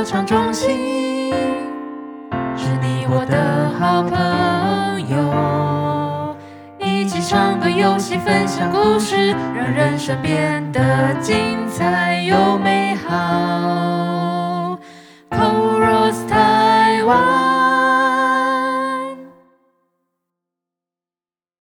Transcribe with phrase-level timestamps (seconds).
[0.00, 1.30] 歌唱中心，
[2.56, 4.16] 是你我的好朋
[5.10, 6.34] 友，
[6.78, 12.49] 一起唱歌游戏，分享故事，让人生变得精彩哟。